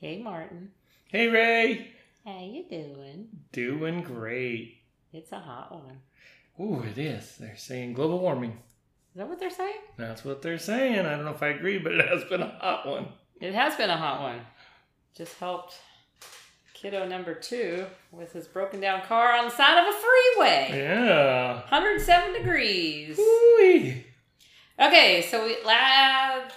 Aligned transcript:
Hey, 0.00 0.16
Martin. 0.22 0.70
Hey, 1.08 1.28
Ray. 1.28 1.90
How 2.24 2.40
you 2.42 2.64
doing? 2.66 3.28
Doing 3.52 4.02
great. 4.02 4.78
It's 5.12 5.30
a 5.30 5.38
hot 5.38 5.72
one. 5.72 6.00
Ooh, 6.58 6.82
it 6.82 6.96
is. 6.96 7.36
They're 7.36 7.58
saying 7.58 7.92
global 7.92 8.18
warming. 8.18 8.52
Is 8.52 9.16
that 9.16 9.28
what 9.28 9.38
they're 9.38 9.50
saying? 9.50 9.76
That's 9.98 10.24
what 10.24 10.40
they're 10.40 10.56
saying. 10.56 11.00
I 11.00 11.16
don't 11.16 11.26
know 11.26 11.32
if 11.32 11.42
I 11.42 11.48
agree, 11.48 11.76
but 11.76 11.92
it 11.92 12.08
has 12.08 12.24
been 12.24 12.40
a 12.40 12.48
hot 12.48 12.86
one. 12.88 13.08
It 13.42 13.52
has 13.52 13.76
been 13.76 13.90
a 13.90 13.96
hot 13.98 14.22
one. 14.22 14.40
Just 15.14 15.38
helped 15.38 15.74
kiddo 16.72 17.06
number 17.06 17.34
two 17.34 17.84
with 18.10 18.32
his 18.32 18.46
broken 18.46 18.80
down 18.80 19.02
car 19.02 19.36
on 19.36 19.44
the 19.44 19.50
side 19.50 19.86
of 19.86 19.94
a 19.94 19.98
freeway. 19.98 20.78
Yeah. 20.78 21.60
107 21.68 22.32
degrees. 22.32 23.18
Ooh. 23.18 23.94
Okay, 24.78 25.26
so 25.30 25.44
we, 25.44 25.58
last 25.62 26.54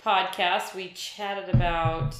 podcast 0.00 0.76
we 0.76 0.90
chatted 0.90 1.52
about 1.52 2.14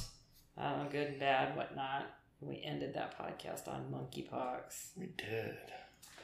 uh, 0.59 0.83
good 0.91 1.07
and 1.07 1.19
bad, 1.19 1.55
whatnot. 1.55 2.07
We 2.41 2.61
ended 2.63 2.93
that 2.93 3.17
podcast 3.19 3.67
on 3.67 3.91
monkeypox. 3.91 4.97
We 4.97 5.07
did. 5.17 5.57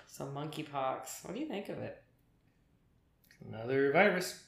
So 0.07 0.25
monkeypox, 0.25 1.25
what 1.25 1.33
do 1.33 1.39
you 1.39 1.47
think 1.47 1.69
of 1.69 1.79
it? 1.79 2.01
Another 3.47 3.91
virus. 3.91 4.41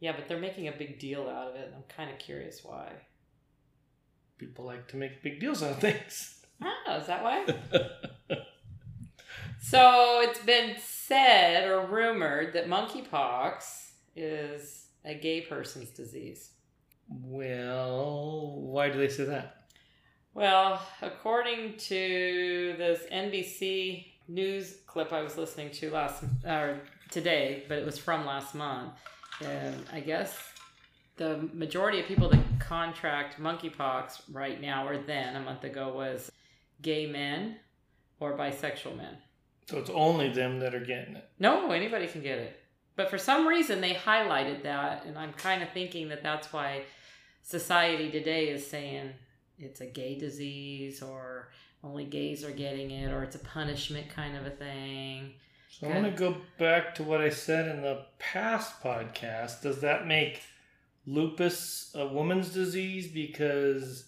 Yeah, 0.00 0.12
but 0.12 0.28
they're 0.28 0.38
making 0.38 0.68
a 0.68 0.72
big 0.72 0.98
deal 0.98 1.28
out 1.28 1.48
of 1.48 1.54
it. 1.54 1.72
I'm 1.74 1.84
kind 1.94 2.10
of 2.10 2.18
curious 2.18 2.62
why. 2.62 2.92
People 4.36 4.64
like 4.64 4.88
to 4.88 4.96
make 4.96 5.22
big 5.22 5.40
deals 5.40 5.62
out 5.62 5.70
of 5.70 5.78
things. 5.78 6.42
Oh, 6.62 6.96
is 7.00 7.06
that 7.06 7.22
why? 7.22 7.46
so 9.62 10.20
it's 10.22 10.40
been 10.40 10.76
said 10.82 11.68
or 11.68 11.86
rumored 11.86 12.52
that 12.54 12.68
monkeypox 12.68 13.92
is 14.16 14.86
a 15.04 15.14
gay 15.14 15.42
person's 15.42 15.90
disease. 15.90 16.50
Well, 17.20 18.56
why 18.56 18.88
do 18.88 18.98
they 18.98 19.08
say 19.08 19.24
that? 19.24 19.64
Well, 20.34 20.80
according 21.02 21.76
to 21.76 22.74
this 22.78 23.02
NBC 23.12 24.06
news 24.28 24.76
clip 24.86 25.12
I 25.12 25.22
was 25.22 25.36
listening 25.36 25.70
to 25.72 25.90
last 25.90 26.24
or 26.46 26.80
today, 27.10 27.64
but 27.68 27.78
it 27.78 27.84
was 27.84 27.98
from 27.98 28.24
last 28.24 28.54
month, 28.54 28.94
and 29.44 29.84
I 29.92 30.00
guess 30.00 30.36
the 31.16 31.48
majority 31.52 32.00
of 32.00 32.06
people 32.06 32.30
that 32.30 32.40
contract 32.58 33.38
monkeypox 33.40 34.22
right 34.32 34.60
now 34.60 34.88
or 34.88 34.96
then 34.96 35.36
a 35.36 35.40
month 35.40 35.64
ago 35.64 35.92
was 35.94 36.30
gay 36.80 37.06
men 37.06 37.56
or 38.18 38.36
bisexual 38.36 38.96
men. 38.96 39.18
So 39.68 39.78
it's 39.78 39.90
only 39.90 40.30
them 40.32 40.58
that 40.60 40.74
are 40.74 40.84
getting 40.84 41.16
it. 41.16 41.28
No, 41.38 41.70
anybody 41.70 42.06
can 42.06 42.22
get 42.22 42.38
it. 42.38 42.58
But 42.96 43.10
for 43.10 43.18
some 43.18 43.46
reason, 43.46 43.80
they 43.80 43.94
highlighted 43.94 44.62
that, 44.64 45.04
and 45.06 45.18
I'm 45.18 45.32
kind 45.32 45.62
of 45.62 45.70
thinking 45.70 46.08
that 46.08 46.22
that's 46.22 46.52
why 46.52 46.84
society 47.42 48.10
today 48.10 48.48
is 48.48 48.66
saying 48.66 49.10
it's 49.58 49.80
a 49.80 49.86
gay 49.86 50.18
disease, 50.18 51.02
or 51.02 51.48
only 51.84 52.04
gays 52.04 52.44
are 52.44 52.52
getting 52.52 52.90
it, 52.90 53.12
or 53.12 53.22
it's 53.22 53.36
a 53.36 53.40
punishment 53.40 54.08
kind 54.08 54.36
of 54.36 54.46
a 54.46 54.50
thing. 54.50 55.34
So 55.70 55.88
I 55.88 55.94
want 56.00 56.04
to 56.04 56.10
go 56.10 56.36
back 56.58 56.94
to 56.96 57.02
what 57.02 57.20
I 57.20 57.30
said 57.30 57.74
in 57.74 57.82
the 57.82 58.04
past 58.18 58.82
podcast. 58.82 59.62
Does 59.62 59.80
that 59.80 60.06
make 60.06 60.42
lupus 61.06 61.90
a 61.94 62.06
woman's 62.06 62.50
disease 62.50 63.08
because 63.08 64.04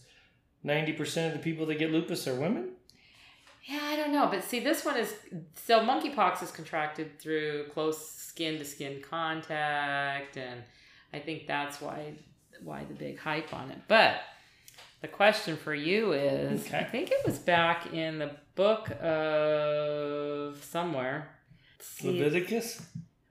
90% 0.64 1.28
of 1.28 1.32
the 1.32 1.38
people 1.38 1.66
that 1.66 1.78
get 1.78 1.90
lupus 1.90 2.28
are 2.28 2.34
women? 2.34 2.70
Yeah, 3.64 3.80
I 3.82 3.96
don't 3.96 4.12
know, 4.12 4.28
but 4.30 4.44
see, 4.44 4.60
this 4.60 4.84
one 4.84 4.98
is 4.98 5.14
so 5.54 5.80
monkeypox 5.80 6.42
is 6.42 6.50
contracted 6.50 7.18
through 7.18 7.68
close 7.72 8.10
skin 8.10 8.58
to 8.58 8.64
skin 8.64 9.00
contact, 9.00 10.36
and 10.36 10.62
I 11.14 11.18
think 11.18 11.46
that's 11.46 11.80
why 11.80 12.12
why 12.62 12.84
the 12.84 12.94
big 12.94 13.18
hype 13.18 13.52
on 13.54 13.70
it. 13.70 13.78
But 13.88 14.16
the 15.02 15.08
question 15.08 15.56
for 15.56 15.74
you 15.74 16.12
is, 16.12 16.66
Okay. 16.66 16.78
I 16.78 16.84
think 16.84 17.10
it 17.10 17.24
was 17.26 17.38
back 17.38 17.92
in 17.92 18.18
the 18.18 18.30
book 18.54 18.90
of 19.02 20.62
somewhere. 20.64 21.28
Leviticus? 22.02 22.82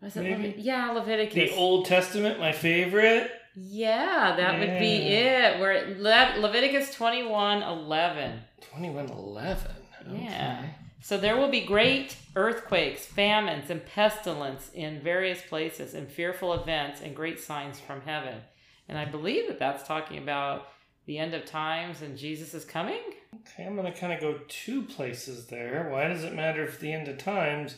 Was 0.02 0.16
it 0.18 0.58
yeah, 0.60 0.92
Leviticus. 0.92 1.34
The 1.34 1.56
Old 1.56 1.86
Testament, 1.86 2.40
my 2.40 2.52
favorite. 2.52 3.32
yeah, 3.56 4.36
that 4.38 4.60
would 4.60 4.80
be 4.80 4.98
Yeah. 4.98 5.52
it. 5.56 5.60
Where 5.60 5.72
it, 5.72 6.00
Le- 6.00 6.36
Leviticus 6.40 6.94
twenty 6.94 7.24
one 7.26 7.64
eleven. 7.64 8.42
2111. 8.62 9.72
Yeah. 10.12 10.58
Okay. 10.60 10.70
So 11.02 11.18
there 11.18 11.36
will 11.38 11.50
be 11.50 11.62
great 11.66 12.16
earthquakes, 12.36 13.06
famines, 13.06 13.70
and 13.70 13.86
pestilence 13.86 14.70
in 14.74 15.02
various 15.02 15.42
places, 15.42 15.94
and 15.94 16.10
fearful 16.10 16.54
events 16.54 17.02
and 17.02 17.16
great 17.16 17.40
signs 17.40 17.80
from 17.80 18.02
heaven. 18.02 18.42
And 18.90 18.98
I 18.98 19.06
believe 19.06 19.48
that 19.48 19.60
that's 19.60 19.88
talking 19.88 20.18
about 20.18 20.68
the 21.06 21.18
end 21.18 21.34
of 21.34 21.46
times 21.46 22.02
and 22.02 22.18
Jesus 22.18 22.54
is 22.54 22.66
coming. 22.66 23.00
Okay, 23.36 23.66
I'm 23.66 23.76
going 23.76 23.92
to 23.92 23.98
kind 24.00 24.14
of 24.14 24.20
go 24.20 24.40
two 24.48 24.84
places 24.84 25.48
there. 25.48 25.90
Why 25.92 26.08
does 26.08 26.24
it 26.24 26.34
matter 26.36 26.64
if 26.64 26.80
the 26.80 26.94
end 26.94 27.08
of 27.08 27.18
times 27.18 27.76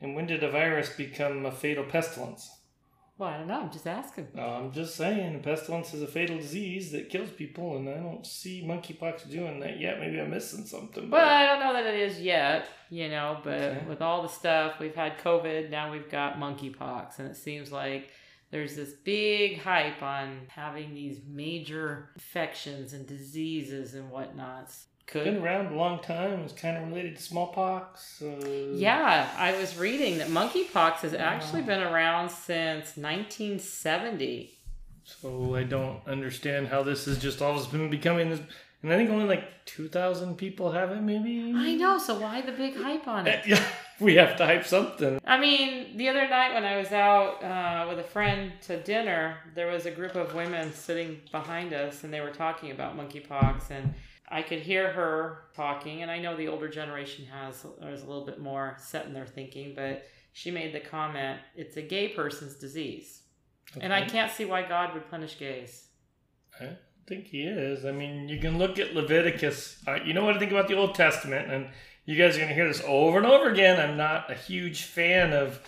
and 0.00 0.14
when 0.14 0.26
did 0.26 0.42
a 0.42 0.50
virus 0.50 0.90
become 0.90 1.46
a 1.46 1.52
fatal 1.52 1.84
pestilence? 1.84 2.50
Well, 3.18 3.28
I 3.28 3.36
don't 3.38 3.46
know. 3.46 3.60
I'm 3.60 3.70
just 3.70 3.86
asking. 3.86 4.28
No, 4.34 4.42
I'm 4.42 4.72
just 4.72 4.96
saying, 4.96 5.42
pestilence 5.42 5.92
is 5.94 6.02
a 6.02 6.06
fatal 6.08 6.38
disease 6.38 6.90
that 6.92 7.10
kills 7.10 7.30
people, 7.30 7.76
and 7.76 7.88
I 7.88 7.94
don't 7.98 8.26
see 8.26 8.64
monkeypox 8.66 9.30
doing 9.30 9.60
that 9.60 9.78
yet. 9.78 10.00
Maybe 10.00 10.18
I'm 10.18 10.30
missing 10.30 10.64
something. 10.64 11.08
Well, 11.10 11.24
I 11.24 11.46
don't 11.46 11.60
know 11.60 11.72
that 11.74 11.84
it 11.94 12.00
is 12.00 12.20
yet, 12.20 12.66
you 12.90 13.08
know, 13.10 13.38
but 13.44 13.60
Okay. 13.60 13.84
with 13.86 14.00
all 14.02 14.22
the 14.22 14.28
stuff, 14.28 14.80
we've 14.80 14.94
had 14.94 15.18
COVID, 15.18 15.70
now 15.70 15.92
we've 15.92 16.10
got 16.10 16.38
monkeypox, 16.38 17.18
and 17.20 17.28
it 17.28 17.36
seems 17.36 17.70
like 17.70 18.10
there's 18.52 18.76
this 18.76 18.92
big 18.92 19.58
hype 19.60 20.02
on 20.02 20.42
having 20.48 20.94
these 20.94 21.20
major 21.26 22.10
infections 22.14 22.92
and 22.92 23.06
diseases 23.06 23.94
and 23.94 24.10
whatnot. 24.10 24.70
Could 25.06 25.24
been 25.24 25.42
around 25.42 25.72
a 25.72 25.76
long 25.76 26.00
time. 26.00 26.40
It's 26.40 26.52
kind 26.52 26.76
of 26.76 26.86
related 26.88 27.16
to 27.16 27.22
smallpox. 27.22 28.22
Uh, 28.22 28.72
Yeah, 28.74 29.28
I 29.36 29.58
was 29.58 29.76
reading 29.76 30.18
that 30.18 30.28
monkeypox 30.28 30.98
has 30.98 31.14
actually 31.14 31.62
been 31.62 31.82
around 31.82 32.30
since 32.30 32.96
1970. 32.96 34.58
So 35.04 35.54
I 35.56 35.64
don't 35.64 36.06
understand 36.06 36.68
how 36.68 36.82
this 36.82 37.06
has 37.06 37.18
just 37.18 37.42
all 37.42 37.52
of 37.52 37.56
a 37.56 37.60
sudden 37.64 37.80
been 37.80 37.90
becoming 37.90 38.30
this. 38.30 38.40
And 38.82 38.92
I 38.92 38.96
think 38.96 39.10
only 39.10 39.26
like 39.26 39.64
2,000 39.66 40.36
people 40.36 40.72
have 40.72 40.90
it, 40.90 41.00
maybe? 41.02 41.52
I 41.54 41.74
know, 41.74 41.98
so 41.98 42.18
why 42.18 42.40
the 42.40 42.50
big 42.52 42.76
hype 42.76 43.06
on 43.06 43.28
it? 43.28 43.46
Yeah, 43.46 43.64
we 44.00 44.16
have 44.16 44.36
to 44.38 44.46
hype 44.46 44.66
something. 44.66 45.20
I 45.24 45.38
mean, 45.38 45.96
the 45.96 46.08
other 46.08 46.28
night 46.28 46.52
when 46.54 46.64
I 46.64 46.76
was 46.78 46.90
out 46.90 47.44
uh, 47.44 47.86
with 47.88 48.00
a 48.00 48.08
friend 48.08 48.52
to 48.62 48.82
dinner, 48.82 49.36
there 49.54 49.68
was 49.68 49.86
a 49.86 49.90
group 49.92 50.16
of 50.16 50.34
women 50.34 50.72
sitting 50.72 51.20
behind 51.30 51.72
us, 51.72 52.02
and 52.02 52.12
they 52.12 52.20
were 52.20 52.32
talking 52.32 52.72
about 52.72 52.96
monkeypox, 52.96 53.70
and 53.70 53.94
I 54.28 54.42
could 54.42 54.60
hear 54.60 54.92
her 54.92 55.44
talking. 55.54 56.02
And 56.02 56.10
I 56.10 56.18
know 56.18 56.36
the 56.36 56.48
older 56.48 56.68
generation 56.68 57.24
has 57.26 57.64
is 57.82 58.02
a 58.02 58.06
little 58.06 58.26
bit 58.26 58.40
more 58.40 58.76
set 58.80 59.06
in 59.06 59.12
their 59.12 59.26
thinking, 59.26 59.74
but 59.76 60.06
she 60.32 60.50
made 60.50 60.74
the 60.74 60.80
comment, 60.80 61.38
"It's 61.54 61.76
a 61.76 61.82
gay 61.82 62.08
person's 62.08 62.56
disease," 62.56 63.22
and 63.80 63.92
I 63.92 64.06
can't 64.06 64.32
see 64.32 64.44
why 64.44 64.62
God 64.62 64.94
would 64.94 65.08
punish 65.08 65.38
gays. 65.38 65.88
Think 67.06 67.26
he 67.26 67.42
is. 67.42 67.84
I 67.84 67.92
mean, 67.92 68.28
you 68.28 68.38
can 68.38 68.58
look 68.58 68.78
at 68.78 68.94
Leviticus. 68.94 69.82
Uh, 69.86 69.98
you 70.04 70.14
know 70.14 70.24
what 70.24 70.36
I 70.36 70.38
think 70.38 70.52
about 70.52 70.68
the 70.68 70.76
Old 70.76 70.94
Testament, 70.94 71.50
and 71.50 71.66
you 72.04 72.16
guys 72.16 72.36
are 72.36 72.38
going 72.38 72.48
to 72.48 72.54
hear 72.54 72.68
this 72.68 72.82
over 72.86 73.18
and 73.18 73.26
over 73.26 73.50
again. 73.50 73.80
I'm 73.80 73.96
not 73.96 74.30
a 74.30 74.34
huge 74.34 74.82
fan 74.82 75.32
of. 75.32 75.60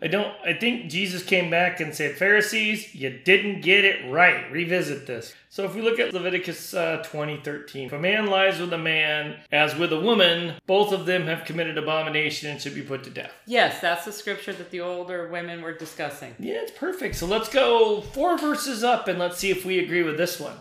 I 0.00 0.08
don't. 0.08 0.34
I 0.44 0.52
think 0.52 0.90
Jesus 0.90 1.22
came 1.22 1.48
back 1.50 1.80
and 1.80 1.94
said, 1.94 2.16
"Pharisees, 2.16 2.94
you 2.94 3.08
didn't 3.10 3.62
get 3.62 3.84
it 3.84 4.10
right. 4.12 4.50
Revisit 4.52 5.06
this." 5.06 5.34
So 5.48 5.64
if 5.64 5.74
we 5.74 5.80
look 5.80 5.98
at 5.98 6.12
Leviticus 6.12 6.74
uh, 6.74 7.02
20:13, 7.06 7.86
if 7.86 7.92
a 7.94 7.98
man 7.98 8.26
lies 8.26 8.60
with 8.60 8.74
a 8.74 8.78
man 8.78 9.36
as 9.50 9.74
with 9.74 9.94
a 9.94 10.00
woman, 10.00 10.56
both 10.66 10.92
of 10.92 11.06
them 11.06 11.22
have 11.22 11.46
committed 11.46 11.78
abomination 11.78 12.50
and 12.50 12.60
should 12.60 12.74
be 12.74 12.82
put 12.82 13.04
to 13.04 13.10
death. 13.10 13.32
Yes, 13.46 13.80
that's 13.80 14.04
the 14.04 14.12
scripture 14.12 14.52
that 14.52 14.70
the 14.70 14.80
older 14.80 15.28
women 15.28 15.62
were 15.62 15.72
discussing. 15.72 16.34
Yeah, 16.38 16.56
it's 16.56 16.72
perfect. 16.72 17.14
So 17.14 17.24
let's 17.26 17.48
go 17.48 18.02
four 18.02 18.36
verses 18.36 18.84
up 18.84 19.08
and 19.08 19.18
let's 19.18 19.38
see 19.38 19.50
if 19.50 19.64
we 19.64 19.78
agree 19.78 20.02
with 20.02 20.18
this 20.18 20.38
one. 20.38 20.56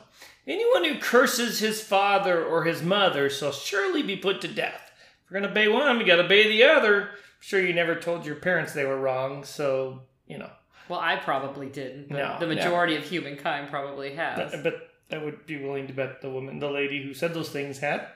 Anyone 0.47 0.83
who 0.83 0.99
curses 0.99 1.59
his 1.59 1.81
father 1.81 2.43
or 2.43 2.63
his 2.65 2.83
mother 2.83 3.29
shall 3.29 3.51
surely 3.51 4.03
be 4.03 4.15
put 4.15 4.41
to 4.41 4.47
death. 4.47 4.91
If 5.25 5.31
you're 5.31 5.39
going 5.41 5.51
to 5.51 5.59
obey 5.59 5.67
one, 5.67 5.97
we 5.97 6.03
got 6.05 6.17
to 6.17 6.25
obey 6.25 6.47
the 6.47 6.63
other. 6.63 7.01
I'm 7.03 7.09
sure 7.39 7.59
you 7.59 7.73
never 7.73 7.95
told 7.95 8.25
your 8.25 8.35
parents 8.35 8.73
they 8.73 8.85
were 8.85 8.99
wrong, 8.99 9.43
so, 9.43 10.03
you 10.27 10.37
know. 10.37 10.51
Well, 10.87 10.99
I 10.99 11.15
probably 11.15 11.67
didn't, 11.67 12.09
but 12.09 12.17
No, 12.17 12.37
the 12.39 12.47
majority 12.47 12.95
of 12.95 13.03
humankind 13.03 13.69
probably 13.69 14.13
has. 14.13 14.51
But, 14.51 14.63
but 14.63 14.91
I 15.11 15.23
would 15.23 15.47
be 15.47 15.57
willing 15.63 15.87
to 15.87 15.93
bet 15.93 16.21
the 16.21 16.29
woman, 16.29 16.59
the 16.59 16.69
lady 16.69 17.01
who 17.03 17.15
said 17.15 17.33
those 17.33 17.49
things 17.49 17.79
had 17.79 18.07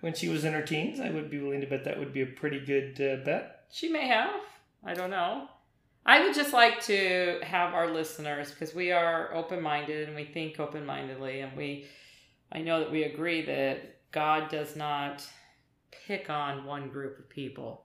when 0.00 0.14
she 0.14 0.30
was 0.30 0.44
in 0.44 0.54
her 0.54 0.62
teens. 0.62 1.00
I 1.00 1.10
would 1.10 1.30
be 1.30 1.38
willing 1.38 1.60
to 1.60 1.66
bet 1.66 1.84
that 1.84 1.98
would 1.98 2.14
be 2.14 2.22
a 2.22 2.26
pretty 2.26 2.60
good 2.60 2.98
uh, 3.00 3.24
bet. 3.24 3.64
She 3.70 3.90
may 3.90 4.06
have. 4.08 4.30
I 4.82 4.94
don't 4.94 5.10
know. 5.10 5.48
I 6.08 6.24
would 6.24 6.34
just 6.34 6.54
like 6.54 6.80
to 6.84 7.38
have 7.42 7.74
our 7.74 7.90
listeners 7.90 8.50
because 8.50 8.74
we 8.74 8.92
are 8.92 9.34
open 9.34 9.60
minded 9.60 10.08
and 10.08 10.16
we 10.16 10.24
think 10.24 10.58
open 10.58 10.86
mindedly, 10.86 11.40
and 11.40 11.54
we, 11.54 11.84
I 12.50 12.62
know 12.62 12.80
that 12.80 12.90
we 12.90 13.02
agree 13.02 13.44
that 13.44 14.10
God 14.10 14.48
does 14.48 14.74
not 14.74 15.22
pick 16.06 16.30
on 16.30 16.64
one 16.64 16.88
group 16.88 17.18
of 17.18 17.28
people. 17.28 17.84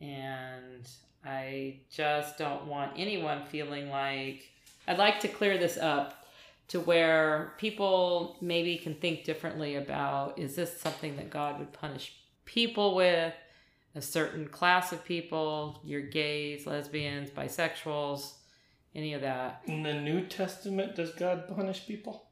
And 0.00 0.90
I 1.24 1.78
just 1.92 2.38
don't 2.38 2.66
want 2.66 2.94
anyone 2.96 3.44
feeling 3.44 3.88
like 3.88 4.50
I'd 4.88 4.98
like 4.98 5.20
to 5.20 5.28
clear 5.28 5.56
this 5.56 5.78
up 5.78 6.26
to 6.68 6.80
where 6.80 7.52
people 7.58 8.36
maybe 8.40 8.78
can 8.78 8.96
think 8.96 9.22
differently 9.22 9.76
about 9.76 10.40
is 10.40 10.56
this 10.56 10.80
something 10.80 11.14
that 11.18 11.30
God 11.30 11.60
would 11.60 11.72
punish 11.72 12.16
people 12.46 12.96
with, 12.96 13.32
a 13.94 14.02
certain 14.02 14.48
class 14.48 14.92
of 14.92 15.04
people, 15.04 15.80
your 15.84 16.00
gays, 16.00 16.66
lesbians, 16.66 17.30
bisexuals, 17.30 18.32
any 18.94 19.14
of 19.14 19.20
that. 19.22 19.62
In 19.66 19.82
the 19.82 19.94
New 19.94 20.26
Testament, 20.26 20.96
does 20.96 21.12
God 21.12 21.48
punish 21.54 21.86
people? 21.86 22.26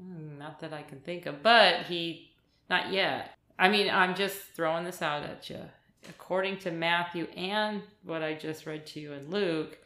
Hmm, 0.00 0.38
not 0.38 0.60
that 0.60 0.72
I 0.72 0.82
can 0.82 1.00
think 1.00 1.26
of, 1.26 1.42
but 1.42 1.86
he, 1.86 2.30
not 2.68 2.92
yet. 2.92 3.34
I 3.58 3.68
mean, 3.68 3.90
I'm 3.90 4.14
just 4.14 4.38
throwing 4.54 4.84
this 4.84 5.02
out 5.02 5.22
at 5.22 5.50
you. 5.50 5.60
According 6.08 6.58
to 6.60 6.70
Matthew 6.70 7.26
and 7.36 7.82
what 8.04 8.22
I 8.22 8.34
just 8.34 8.64
read 8.64 8.86
to 8.88 9.00
you 9.00 9.12
in 9.12 9.30
Luke, 9.30 9.78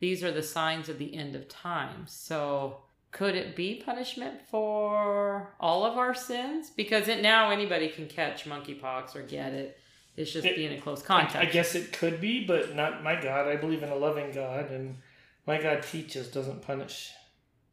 these 0.00 0.22
are 0.22 0.32
the 0.32 0.42
signs 0.42 0.90
of 0.90 0.98
the 0.98 1.14
end 1.14 1.34
of 1.34 1.48
times. 1.48 2.12
So, 2.12 2.82
could 3.10 3.34
it 3.34 3.56
be 3.56 3.82
punishment 3.82 4.42
for 4.50 5.54
all 5.58 5.86
of 5.86 5.96
our 5.96 6.14
sins? 6.14 6.68
Because 6.68 7.08
it 7.08 7.22
now 7.22 7.48
anybody 7.48 7.88
can 7.88 8.06
catch 8.06 8.44
monkeypox 8.44 9.16
or 9.16 9.22
get 9.22 9.54
it. 9.54 9.78
It's 10.16 10.32
just 10.32 10.46
It- 10.46 10.56
being 10.56 10.72
in 10.72 10.80
close 10.80 11.02
contact. 11.02 11.36
I 11.36 11.50
guess 11.50 11.74
it 11.74 11.92
could 11.92 12.20
be, 12.20 12.44
but 12.44 12.74
not 12.74 13.02
my 13.02 13.20
God. 13.20 13.46
I 13.48 13.56
believe 13.56 13.82
in 13.82 13.90
a 13.90 13.94
loving 13.96 14.32
God, 14.32 14.70
and 14.70 14.96
my 15.46 15.60
God 15.60 15.82
teaches, 15.82 16.28
doesn't 16.28 16.62
punish. 16.62 17.12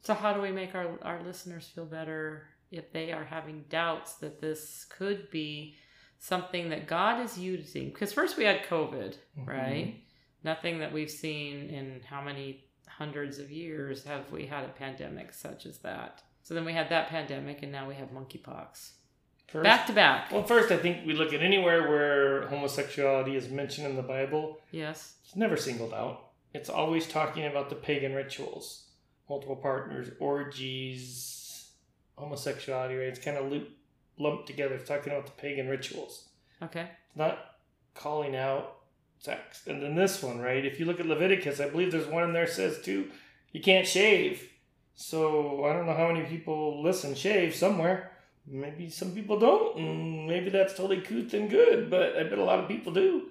So, 0.02 0.14
how 0.14 0.34
do 0.34 0.42
we 0.42 0.52
make 0.52 0.76
our, 0.76 0.88
our 1.02 1.22
listeners 1.24 1.68
feel 1.74 1.86
better 1.86 2.48
if 2.72 2.92
they 2.92 3.12
are 3.14 3.24
having 3.24 3.64
doubts 3.70 4.16
that 4.16 4.42
this 4.42 4.86
could 4.90 5.30
be 5.32 5.78
something 6.20 6.70
that 6.70 6.88
God 6.88 7.22
is 7.24 7.38
using? 7.38 7.90
Because 7.90 8.12
first 8.12 8.36
we 8.38 8.44
had 8.44 8.64
COVID, 8.64 9.16
Mhm. 9.40 9.48
right? 9.48 10.02
Nothing 10.44 10.80
that 10.80 10.92
we've 10.92 11.10
seen 11.10 11.70
in 11.70 12.02
how 12.02 12.22
many 12.22 12.66
hundreds 12.88 13.40
of 13.40 13.50
years 13.50 14.04
have 14.04 14.30
we 14.32 14.46
had 14.46 14.66
a 14.66 14.70
pandemic 14.74 15.34
such 15.34 15.66
as 15.66 15.80
that. 15.80 16.22
So 16.42 16.54
then 16.54 16.66
we 16.66 16.74
had 16.74 16.90
that 16.90 17.08
pandemic, 17.08 17.64
and 17.64 17.72
now 17.72 17.88
we 17.88 17.96
have 17.96 18.10
monkeypox. 18.10 18.92
First, 19.48 19.64
Back 19.64 19.86
to 19.88 19.94
back. 19.94 20.32
well, 20.32 20.44
first, 20.44 20.72
I 20.72 20.78
think 20.78 21.06
we 21.06 21.14
look 21.14 21.32
at 21.34 21.42
anywhere 21.42 21.88
where 21.88 22.48
homosexuality 22.48 23.36
is 23.36 23.50
mentioned 23.50 23.86
in 23.86 23.96
the 23.96 24.02
Bible, 24.02 24.60
Yes. 24.72 25.16
it's 25.24 25.36
never 25.36 25.58
singled 25.58 25.94
out. 25.94 26.30
It's 26.54 26.70
always 26.70 27.08
talking 27.08 27.46
about 27.46 27.70
the 27.70 27.76
pagan 27.76 28.14
rituals, 28.16 28.88
multiple 29.30 29.56
partners, 29.56 30.10
orgies, 30.20 31.70
homosexuality, 32.18 32.96
right? 32.96 33.08
It's 33.08 33.20
kind 33.20 33.38
of 33.38 33.52
loop, 33.52 33.70
lumped 34.18 34.48
together. 34.48 34.76
It's 34.76 34.88
talking 34.88 35.12
about 35.14 35.26
the 35.26 35.32
pagan 35.34 35.68
rituals. 35.68 36.30
Okay. 36.62 36.88
It's 37.10 37.18
not 37.18 37.38
calling 37.94 38.36
out 38.36 38.78
sex. 39.20 39.68
And 39.68 39.82
then 39.82 39.96
this 39.96 40.22
one, 40.24 40.40
right? 40.40 40.66
If 40.66 40.80
you 40.80 40.86
look 40.86 41.00
at 41.00 41.06
Leviticus, 41.06 41.60
I 41.60 41.70
believe 41.70 41.92
there's 41.92 42.08
one 42.08 42.24
in 42.24 42.34
there 42.34 42.46
that 42.46 42.54
says 42.54 42.82
too, 42.84 43.10
you 43.52 43.62
can't 43.62 43.88
shave. 43.88 44.50
So 44.96 45.66
I 45.66 45.74
don't 45.74 45.86
know 45.86 45.94
how 45.96 46.12
many 46.12 46.26
people 46.26 46.82
listen, 46.84 47.16
shave 47.16 47.56
somewhere. 47.56 48.12
Maybe 48.46 48.90
some 48.90 49.12
people 49.12 49.40
don't, 49.40 50.28
maybe 50.28 50.50
that's 50.50 50.74
totally 50.74 51.02
couth 51.02 51.34
and 51.34 51.50
good, 51.50 51.90
but 51.90 52.18
I 52.18 52.24
bet 52.24 52.38
a 52.38 52.44
lot 52.44 52.60
of 52.60 52.68
people 52.68 52.94
do. 52.94 53.30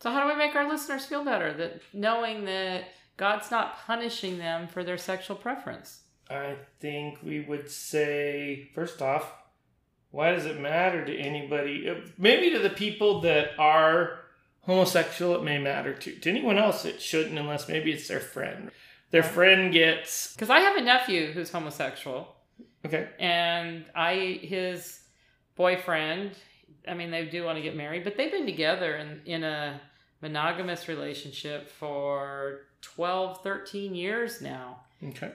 So 0.00 0.10
how 0.10 0.22
do 0.22 0.28
we 0.28 0.36
make 0.36 0.54
our 0.54 0.68
listeners 0.68 1.04
feel 1.04 1.24
better 1.24 1.52
that 1.54 1.80
knowing 1.92 2.44
that 2.44 2.84
God's 3.16 3.50
not 3.50 3.78
punishing 3.86 4.38
them 4.38 4.68
for 4.68 4.84
their 4.84 4.98
sexual 4.98 5.36
preference? 5.36 6.02
I 6.30 6.56
think 6.80 7.18
we 7.22 7.40
would 7.40 7.70
say, 7.70 8.70
first 8.74 9.00
off, 9.00 9.32
why 10.10 10.32
does 10.32 10.46
it 10.46 10.60
matter 10.60 11.04
to 11.04 11.16
anybody? 11.16 11.88
Uh, 11.88 12.06
Maybe 12.18 12.50
to 12.50 12.58
the 12.58 12.70
people 12.70 13.20
that 13.22 13.50
are 13.58 14.20
homosexual, 14.62 15.36
it 15.36 15.44
may 15.44 15.58
matter 15.58 15.94
to. 15.94 16.12
To 16.12 16.30
anyone 16.30 16.58
else, 16.58 16.84
it 16.84 17.00
shouldn't, 17.00 17.38
unless 17.38 17.68
maybe 17.68 17.92
it's 17.92 18.08
their 18.08 18.20
friend. 18.20 18.70
Their 19.10 19.22
friend 19.22 19.72
gets 19.72 20.34
Because 20.34 20.50
I 20.50 20.60
have 20.60 20.76
a 20.76 20.80
nephew 20.82 21.32
who's 21.32 21.50
homosexual, 21.50 22.35
okay. 22.84 23.08
and 23.18 23.84
I 23.94 24.40
his 24.42 25.00
boyfriend. 25.54 26.32
I 26.88 26.94
mean, 26.94 27.10
they 27.10 27.24
do 27.26 27.44
want 27.44 27.56
to 27.58 27.62
get 27.62 27.74
married, 27.76 28.04
but 28.04 28.16
they've 28.16 28.30
been 28.30 28.46
together 28.46 28.96
in 28.96 29.22
in 29.24 29.42
a 29.44 29.80
monogamous 30.22 30.88
relationship 30.88 31.68
for 31.68 32.62
12, 32.82 33.42
13 33.42 33.94
years 33.94 34.40
now. 34.40 34.80
Okay. 35.02 35.30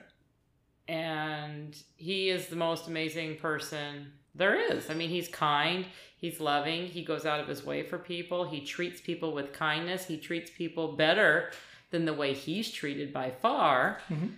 and 0.87 1.77
he 1.97 2.29
is 2.29 2.47
the 2.47 2.55
most 2.55 2.87
amazing 2.87 3.37
person 3.37 4.11
there 4.35 4.55
is. 4.73 4.89
I 4.89 4.93
mean, 4.93 5.09
he's 5.09 5.27
kind, 5.27 5.85
he's 6.17 6.39
loving, 6.39 6.87
he 6.87 7.03
goes 7.03 7.25
out 7.25 7.39
of 7.39 7.47
his 7.47 7.65
way 7.65 7.83
for 7.83 7.97
people, 7.97 8.45
he 8.49 8.61
treats 8.61 9.01
people 9.01 9.33
with 9.33 9.53
kindness, 9.53 10.05
he 10.05 10.17
treats 10.17 10.49
people 10.49 10.93
better 10.93 11.51
than 11.91 12.05
the 12.05 12.13
way 12.13 12.33
he's 12.33 12.71
treated 12.71 13.11
by 13.13 13.29
far. 13.29 13.99
Mhm. 14.09 14.31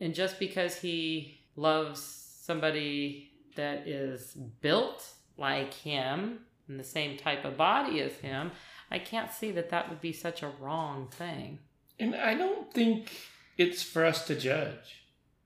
And 0.00 0.14
just 0.14 0.38
because 0.38 0.80
he 0.80 1.40
loves 1.56 2.17
somebody 2.48 3.30
that 3.56 3.86
is 3.86 4.32
built 4.62 5.06
like 5.36 5.74
him 5.74 6.40
and 6.66 6.80
the 6.80 6.84
same 6.84 7.16
type 7.18 7.44
of 7.44 7.56
body 7.58 8.00
as 8.00 8.14
him, 8.14 8.50
I 8.90 8.98
can't 8.98 9.30
see 9.30 9.50
that 9.52 9.68
that 9.70 9.88
would 9.90 10.00
be 10.00 10.12
such 10.14 10.42
a 10.42 10.50
wrong 10.58 11.08
thing. 11.10 11.58
And 12.00 12.16
I 12.16 12.34
don't 12.34 12.72
think 12.72 13.12
it's 13.58 13.82
for 13.82 14.04
us 14.04 14.26
to 14.28 14.34
judge. 14.34 15.04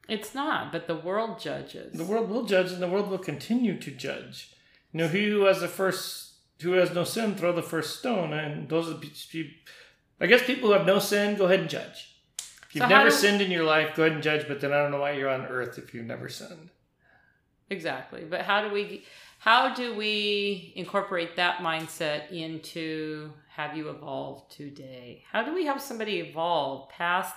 It's 0.09 0.33
not, 0.35 0.71
but 0.73 0.87
the 0.87 0.95
world 0.95 1.41
judges. 1.41 1.93
The 1.97 2.05
world 2.05 2.29
will 2.31 2.45
judge, 2.45 2.71
and 2.73 2.83
the 2.83 2.89
world 2.89 3.09
will 3.11 3.19
continue 3.33 3.79
to 3.81 3.91
judge. 3.91 4.53
You 4.93 4.99
know, 4.99 5.09
he 5.09 5.29
who 5.29 5.45
has 5.47 5.61
the 5.61 5.69
first, 5.69 6.35
who 6.61 6.73
has 6.73 6.93
no 6.95 7.05
sin, 7.05 7.35
throw 7.35 7.53
the 7.53 7.63
first 7.63 7.99
stone. 7.99 8.33
And 8.33 8.69
those 8.69 8.89
are 8.91 8.95
the. 8.99 9.51
I 10.21 10.27
guess 10.27 10.45
people 10.45 10.69
who 10.69 10.75
have 10.75 10.87
no 10.87 10.99
sin, 10.99 11.37
go 11.37 11.47
ahead 11.47 11.61
and 11.61 11.71
judge. 11.71 11.99
If 12.69 12.75
you've 12.75 12.83
So 12.83 12.89
never 12.89 13.11
do- 13.11 13.15
sinned 13.17 13.41
in 13.43 13.51
your 13.51 13.65
life, 13.65 13.95
go 13.97 14.03
ahead 14.03 14.15
and 14.15 14.23
judge. 14.23 14.47
But 14.49 14.61
then 14.61 14.73
I 14.73 14.79
don't 14.83 14.91
know 14.91 15.01
why 15.01 15.13
you're 15.13 15.31
on 15.31 15.47
earth 15.47 15.79
if 15.79 15.95
you've 15.95 16.07
never 16.07 16.29
sinned. 16.29 16.71
Exactly. 17.73 18.25
But 18.29 18.43
how 18.43 18.69
do 18.69 18.73
we 18.73 19.05
how 19.39 19.75
do 19.75 19.95
we 19.95 20.73
incorporate 20.77 21.37
that 21.37 21.59
mindset 21.59 22.31
into 22.31 23.33
have 23.57 23.77
you 23.77 23.89
evolved 23.89 24.53
today? 24.53 25.25
How 25.33 25.43
do 25.43 25.55
we 25.55 25.65
help 25.65 25.81
somebody 25.81 26.21
evolve 26.21 26.91
past 26.91 27.35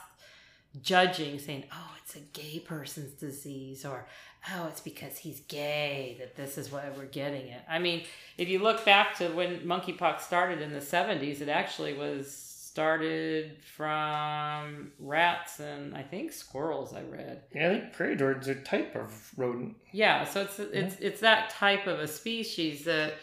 judging 0.81 1.39
saying, 1.39 1.63
"Oh, 1.71 1.95
it's 2.03 2.15
a 2.15 2.19
gay 2.19 2.59
person's 2.59 3.13
disease," 3.13 3.85
or 3.85 4.07
"Oh, 4.51 4.67
it's 4.67 4.81
because 4.81 5.17
he's 5.19 5.39
gay 5.39 6.17
that 6.19 6.35
this 6.35 6.57
is 6.57 6.69
why 6.69 6.83
we're 6.95 7.05
getting 7.05 7.47
it." 7.47 7.61
I 7.69 7.79
mean, 7.79 8.03
if 8.37 8.49
you 8.49 8.59
look 8.59 8.83
back 8.83 9.15
to 9.19 9.29
when 9.29 9.61
monkeypox 9.61 10.19
started 10.19 10.61
in 10.61 10.73
the 10.73 10.81
70s, 10.81 11.39
it 11.39 11.47
actually 11.49 11.93
was 11.93 12.27
started 12.75 13.55
from 13.63 14.91
rats 14.99 15.61
and 15.61 15.95
I 15.95 16.03
think 16.03 16.33
squirrels 16.33 16.93
I 16.93 17.03
read. 17.03 17.43
Yeah, 17.53 17.69
I 17.69 17.79
think 17.79 17.93
prairie 17.93 18.17
dogs 18.17 18.49
are 18.49 18.51
a 18.51 18.61
type 18.63 18.97
of 18.97 19.31
rodent. 19.37 19.77
Yeah, 19.93 20.25
so 20.25 20.41
it's 20.41 20.59
it's 20.59 20.95
it's 20.99 21.21
that 21.21 21.51
type 21.51 21.87
of 21.87 22.01
a 22.01 22.07
species 22.07 22.83
that 22.83 23.13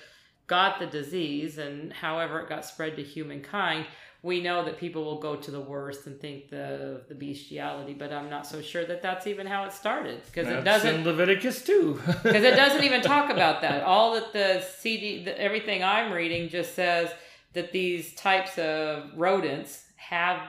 got 0.47 0.79
the 0.79 0.87
disease, 0.87 1.59
and 1.59 1.93
however 1.93 2.41
it 2.41 2.49
got 2.49 2.65
spread 2.65 2.97
to 2.97 3.03
humankind, 3.03 3.85
we 4.23 4.41
know 4.41 4.65
that 4.65 4.79
people 4.79 5.05
will 5.05 5.21
go 5.21 5.37
to 5.37 5.51
the 5.51 5.61
worst 5.61 6.07
and 6.07 6.19
think 6.19 6.49
the 6.49 7.03
the 7.11 7.15
bestiality. 7.15 7.93
But 7.93 8.11
I'm 8.11 8.31
not 8.31 8.47
so 8.47 8.63
sure 8.63 8.87
that 8.87 9.03
that's 9.03 9.27
even 9.27 9.47
how 9.47 9.65
it 9.65 9.75
started 9.75 10.23
because 10.25 10.49
it 10.49 10.65
doesn't 10.65 10.95
in 10.95 11.05
Leviticus 11.05 11.63
too. 11.63 12.01
because 12.07 12.43
it 12.43 12.57
doesn't 12.57 12.85
even 12.85 13.03
talk 13.15 13.29
about 13.29 13.61
that. 13.61 13.83
All 13.83 14.15
that 14.15 14.33
the 14.33 14.65
CD, 14.79 15.25
the, 15.25 15.39
everything 15.39 15.85
I'm 15.85 16.11
reading 16.11 16.49
just 16.49 16.75
says 16.75 17.11
that 17.53 17.73
these 17.73 18.15
types 18.15 18.59
of 18.59 19.11
rodents 19.17 19.85
have 19.97 20.41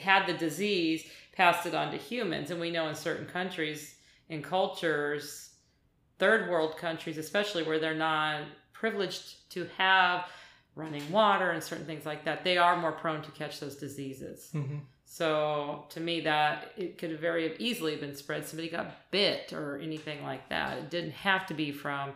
had 0.00 0.26
the 0.26 0.34
disease, 0.34 1.04
passed 1.32 1.66
it 1.66 1.74
on 1.74 1.90
to 1.90 1.96
humans, 1.96 2.50
and 2.50 2.60
we 2.60 2.70
know 2.70 2.88
in 2.88 2.94
certain 2.94 3.26
countries 3.26 3.96
and 4.28 4.44
cultures, 4.44 5.54
third 6.18 6.50
world 6.50 6.76
countries 6.76 7.18
especially, 7.18 7.62
where 7.62 7.78
they're 7.78 7.94
not 7.94 8.42
privileged 8.72 9.50
to 9.50 9.68
have 9.76 10.26
running 10.74 11.10
water 11.10 11.50
and 11.50 11.62
certain 11.62 11.84
things 11.86 12.06
like 12.06 12.24
that, 12.24 12.44
they 12.44 12.56
are 12.56 12.76
more 12.76 12.92
prone 12.92 13.22
to 13.22 13.30
catch 13.32 13.60
those 13.60 13.76
diseases. 13.76 14.50
Mhm. 14.54 14.80
So 15.04 15.86
to 15.90 16.00
me, 16.00 16.20
that 16.20 16.72
it 16.76 16.96
could 16.96 17.10
have 17.10 17.20
very 17.20 17.56
easily 17.58 17.96
been 17.96 18.14
spread. 18.14 18.46
Somebody 18.46 18.68
got 18.68 19.10
bit 19.10 19.52
or 19.52 19.78
anything 19.78 20.22
like 20.22 20.48
that. 20.50 20.78
It 20.78 20.90
didn't 20.90 21.10
have 21.12 21.46
to 21.46 21.54
be 21.54 21.72
from 21.72 22.12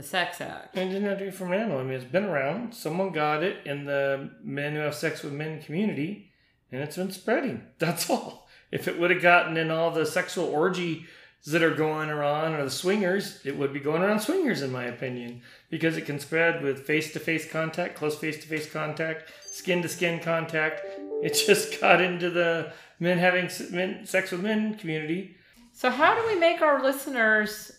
a 0.00 0.02
sex 0.02 0.40
act. 0.40 0.76
And 0.76 0.90
it 0.90 0.94
didn't 0.94 1.08
have 1.08 1.18
to 1.18 1.26
be 1.26 1.30
from 1.30 1.52
an 1.52 1.60
animal. 1.60 1.78
I 1.78 1.82
mean, 1.82 1.92
it's 1.92 2.04
been 2.04 2.24
around. 2.24 2.74
Someone 2.74 3.12
got 3.12 3.44
it 3.44 3.58
in 3.66 3.84
the 3.84 4.30
men 4.42 4.74
who 4.74 4.80
have 4.80 4.94
sex 4.94 5.22
with 5.22 5.32
men 5.32 5.62
community, 5.62 6.32
and 6.72 6.82
it's 6.82 6.96
been 6.96 7.12
spreading. 7.12 7.62
That's 7.78 8.10
all. 8.10 8.48
If 8.72 8.88
it 8.88 8.98
would 8.98 9.10
have 9.10 9.22
gotten 9.22 9.56
in 9.56 9.70
all 9.70 9.90
the 9.90 10.06
sexual 10.06 10.46
orgies 10.46 11.06
that 11.46 11.62
are 11.62 11.74
going 11.74 12.10
around 12.10 12.54
or 12.54 12.64
the 12.64 12.70
swingers, 12.70 13.40
it 13.44 13.56
would 13.56 13.72
be 13.72 13.80
going 13.80 14.02
around 14.02 14.20
swingers, 14.20 14.62
in 14.62 14.72
my 14.72 14.84
opinion, 14.84 15.42
because 15.70 15.96
it 15.96 16.06
can 16.06 16.18
spread 16.18 16.62
with 16.62 16.86
face 16.86 17.12
to 17.12 17.20
face 17.20 17.50
contact, 17.50 17.96
close 17.96 18.16
face 18.16 18.40
to 18.40 18.46
face 18.46 18.70
contact, 18.70 19.30
skin 19.50 19.82
to 19.82 19.88
skin 19.88 20.18
contact. 20.20 20.82
It 21.22 21.34
just 21.34 21.78
got 21.82 22.00
into 22.00 22.30
the 22.30 22.72
men 22.98 23.18
having 23.18 23.50
men, 23.72 24.06
sex 24.06 24.30
with 24.30 24.40
men 24.40 24.76
community. 24.76 25.36
So 25.74 25.90
how 25.90 26.14
do 26.14 26.26
we 26.26 26.40
make 26.40 26.62
our 26.62 26.82
listeners 26.82 27.70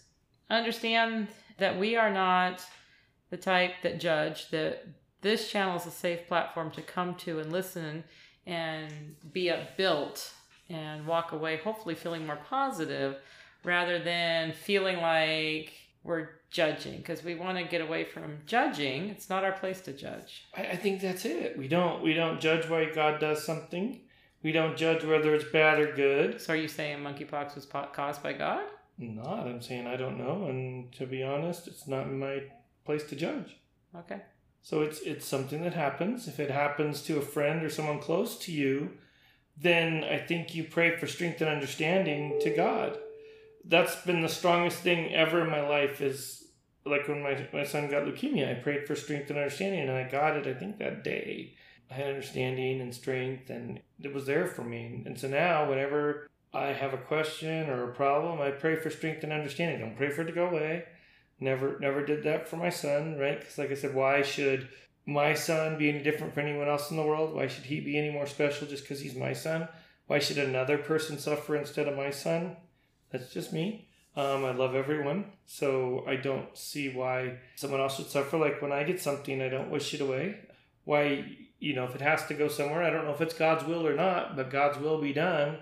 understand 0.47 1.27
that 1.57 1.79
we 1.79 1.95
are 1.95 2.11
not 2.11 2.65
the 3.29 3.37
type 3.37 3.73
that 3.83 3.99
judge 3.99 4.49
that 4.49 4.85
this 5.21 5.49
channel 5.49 5.77
is 5.77 5.85
a 5.85 5.91
safe 5.91 6.27
platform 6.27 6.71
to 6.71 6.81
come 6.81 7.15
to 7.15 7.39
and 7.39 7.51
listen 7.51 8.03
and 8.45 9.15
be 9.31 9.49
upbuilt 9.49 10.33
and 10.69 11.05
walk 11.05 11.31
away 11.31 11.57
hopefully 11.57 11.95
feeling 11.95 12.25
more 12.25 12.39
positive 12.49 13.17
rather 13.63 13.99
than 13.99 14.51
feeling 14.51 14.97
like 14.97 15.73
we're 16.03 16.29
judging 16.49 16.97
because 16.97 17.23
we 17.23 17.35
want 17.35 17.57
to 17.57 17.63
get 17.63 17.81
away 17.81 18.03
from 18.03 18.39
judging. 18.45 19.09
It's 19.09 19.29
not 19.29 19.43
our 19.43 19.51
place 19.51 19.81
to 19.81 19.93
judge. 19.93 20.45
I, 20.55 20.61
I 20.67 20.75
think 20.75 21.01
that's 21.01 21.25
it. 21.25 21.57
We 21.57 21.67
don't 21.67 22.01
we 22.01 22.13
don't 22.13 22.41
judge 22.41 22.67
why 22.67 22.91
God 22.93 23.19
does 23.19 23.45
something. 23.45 24.01
We 24.43 24.51
don't 24.51 24.75
judge 24.75 25.03
whether 25.03 25.35
it's 25.35 25.49
bad 25.51 25.79
or 25.79 25.93
good. 25.93 26.41
So 26.41 26.53
are 26.53 26.55
you 26.57 26.67
saying 26.67 26.99
monkeypox 26.99 27.55
was 27.55 27.65
po- 27.65 27.89
caused 27.93 28.23
by 28.23 28.33
God? 28.33 28.63
Not. 29.01 29.47
I'm 29.47 29.61
saying 29.61 29.87
I 29.87 29.97
don't 29.97 30.17
know, 30.17 30.45
and 30.47 30.91
to 30.93 31.05
be 31.05 31.23
honest, 31.23 31.67
it's 31.67 31.87
not 31.87 32.11
my 32.11 32.43
place 32.85 33.03
to 33.05 33.15
judge. 33.15 33.57
Okay. 33.95 34.21
So 34.61 34.81
it's 34.81 34.99
it's 35.01 35.25
something 35.25 35.63
that 35.63 35.73
happens. 35.73 36.27
If 36.27 36.39
it 36.39 36.51
happens 36.51 37.01
to 37.03 37.17
a 37.17 37.21
friend 37.21 37.63
or 37.63 37.69
someone 37.69 37.99
close 37.99 38.37
to 38.39 38.51
you, 38.51 38.91
then 39.57 40.03
I 40.03 40.17
think 40.17 40.53
you 40.53 40.63
pray 40.63 40.95
for 40.97 41.07
strength 41.07 41.41
and 41.41 41.49
understanding 41.49 42.39
to 42.41 42.49
God. 42.51 42.97
That's 43.65 43.95
been 44.03 44.21
the 44.21 44.29
strongest 44.29 44.79
thing 44.79 45.13
ever 45.13 45.41
in 45.41 45.49
my 45.49 45.67
life 45.67 46.01
is 46.01 46.47
like 46.85 47.07
when 47.07 47.21
my, 47.21 47.47
my 47.53 47.63
son 47.63 47.89
got 47.89 48.05
leukemia, 48.05 48.49
I 48.49 48.59
prayed 48.59 48.87
for 48.87 48.95
strength 48.95 49.29
and 49.29 49.37
understanding 49.37 49.81
and 49.81 49.91
I 49.91 50.09
got 50.09 50.35
it 50.35 50.47
I 50.47 50.53
think 50.53 50.79
that 50.79 51.03
day. 51.03 51.53
I 51.89 51.93
had 51.95 52.07
understanding 52.07 52.81
and 52.81 52.93
strength 52.93 53.49
and 53.49 53.81
it 53.99 54.13
was 54.13 54.25
there 54.25 54.47
for 54.47 54.63
me. 54.63 55.03
And 55.05 55.19
so 55.19 55.27
now 55.27 55.69
whenever 55.69 56.29
I 56.53 56.67
have 56.67 56.93
a 56.93 56.97
question 56.97 57.69
or 57.69 57.89
a 57.89 57.93
problem, 57.93 58.41
I 58.41 58.51
pray 58.51 58.75
for 58.75 58.89
strength 58.89 59.23
and 59.23 59.31
understanding. 59.31 59.79
Don't 59.79 59.95
pray 59.95 60.09
for 60.09 60.21
it 60.21 60.25
to 60.25 60.31
go 60.33 60.47
away. 60.47 60.85
Never, 61.39 61.79
never 61.79 62.05
did 62.05 62.23
that 62.23 62.47
for 62.47 62.57
my 62.57 62.69
son, 62.69 63.17
right? 63.17 63.39
Because, 63.39 63.57
like 63.57 63.71
I 63.71 63.75
said, 63.75 63.95
why 63.95 64.21
should 64.21 64.67
my 65.05 65.33
son 65.33 65.77
be 65.77 65.89
any 65.89 66.03
different 66.03 66.33
from 66.33 66.45
anyone 66.45 66.67
else 66.67 66.91
in 66.91 66.97
the 66.97 67.03
world? 67.03 67.33
Why 67.33 67.47
should 67.47 67.63
he 67.63 67.79
be 67.79 67.97
any 67.97 68.11
more 68.11 68.27
special 68.27 68.67
just 68.67 68.83
because 68.83 68.99
he's 68.99 69.15
my 69.15 69.33
son? 69.33 69.67
Why 70.07 70.19
should 70.19 70.37
another 70.37 70.77
person 70.77 71.17
suffer 71.17 71.55
instead 71.55 71.87
of 71.87 71.95
my 71.95 72.09
son? 72.09 72.57
That's 73.11 73.33
just 73.33 73.53
me. 73.53 73.87
Um, 74.15 74.43
I 74.43 74.51
love 74.51 74.75
everyone, 74.75 75.31
so 75.45 76.03
I 76.05 76.17
don't 76.17 76.55
see 76.57 76.93
why 76.93 77.37
someone 77.55 77.79
else 77.79 77.95
should 77.95 78.09
suffer. 78.09 78.37
Like 78.37 78.61
when 78.61 78.73
I 78.73 78.83
get 78.83 78.99
something, 78.99 79.41
I 79.41 79.47
don't 79.47 79.71
wish 79.71 79.93
it 79.93 80.01
away. 80.01 80.37
Why, 80.83 81.25
you 81.59 81.73
know, 81.73 81.85
if 81.85 81.95
it 81.95 82.01
has 82.01 82.25
to 82.27 82.33
go 82.33 82.49
somewhere, 82.49 82.83
I 82.83 82.89
don't 82.89 83.05
know 83.05 83.13
if 83.13 83.21
it's 83.21 83.33
God's 83.33 83.63
will 83.63 83.87
or 83.87 83.95
not, 83.95 84.35
but 84.35 84.51
God's 84.51 84.79
will 84.79 84.99
be 84.99 85.13
done. 85.13 85.59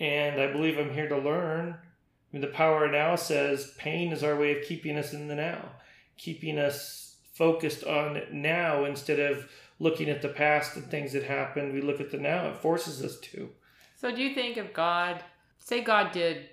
And 0.00 0.40
I 0.40 0.50
believe 0.50 0.78
I'm 0.78 0.92
here 0.92 1.08
to 1.08 1.18
learn. 1.18 1.76
I 1.78 2.32
mean, 2.32 2.40
the 2.40 2.48
power 2.48 2.90
now 2.90 3.16
says 3.16 3.74
pain 3.76 4.12
is 4.12 4.24
our 4.24 4.34
way 4.34 4.58
of 4.58 4.64
keeping 4.66 4.96
us 4.96 5.12
in 5.12 5.28
the 5.28 5.34
now, 5.34 5.68
keeping 6.16 6.58
us 6.58 7.16
focused 7.34 7.84
on 7.84 8.22
now 8.32 8.84
instead 8.84 9.20
of 9.20 9.48
looking 9.78 10.08
at 10.08 10.22
the 10.22 10.28
past 10.28 10.76
and 10.76 10.90
things 10.90 11.12
that 11.12 11.24
happened. 11.24 11.72
We 11.72 11.80
look 11.80 12.00
at 12.00 12.10
the 12.10 12.18
now. 12.18 12.48
It 12.50 12.58
forces 12.58 13.04
us 13.04 13.18
to. 13.18 13.50
So 13.96 14.14
do 14.14 14.22
you 14.22 14.34
think 14.34 14.56
if 14.56 14.72
God, 14.72 15.22
say 15.58 15.82
God 15.82 16.12
did 16.12 16.48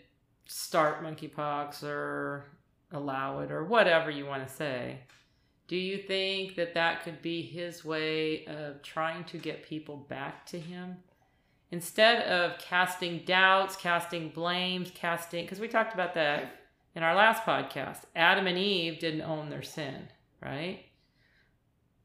start 0.45 1.03
monkeypox 1.03 1.83
or 1.83 2.45
allow 2.91 3.39
it 3.39 3.51
or 3.51 3.63
whatever 3.63 4.09
you 4.09 4.25
want 4.25 4.47
to 4.47 4.53
say, 4.53 4.99
do 5.67 5.75
you 5.75 5.97
think 5.97 6.55
that 6.55 6.73
that 6.73 7.03
could 7.03 7.21
be 7.21 7.41
his 7.41 7.83
way 7.83 8.45
of 8.45 8.81
trying 8.81 9.25
to 9.25 9.37
get 9.37 9.63
people 9.63 9.97
back 9.97 10.45
to 10.47 10.59
him? 10.59 10.97
Instead 11.69 12.24
of 12.24 12.57
casting 12.59 13.24
doubts, 13.25 13.75
casting 13.75 14.29
blames, 14.29 14.91
casting, 14.93 15.43
because 15.43 15.59
we 15.59 15.67
talked 15.67 15.93
about 15.93 16.13
that 16.13 16.62
in 16.95 17.03
our 17.03 17.13
last 17.13 17.43
podcast. 17.43 18.03
Adam 18.15 18.47
and 18.47 18.57
Eve 18.57 19.00
didn't 19.00 19.21
own 19.21 19.50
their 19.50 19.62
sin, 19.62 20.07
right? 20.41 20.86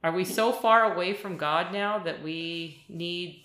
Are 0.05 0.13
we 0.13 0.25
so 0.25 0.53
far 0.53 0.93
away 0.93 1.15
from 1.15 1.37
God 1.37 1.73
now 1.73 1.99
that 2.01 2.23
we 2.23 2.85
need 2.89 3.45